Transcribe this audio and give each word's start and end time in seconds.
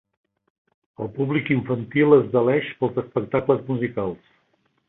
El 1.05 1.11
públic 1.17 1.51
infantil 1.57 2.17
es 2.19 2.25
deleix 2.39 2.75
pels 2.81 3.01
espectacles 3.05 3.65
musicals. 3.73 4.37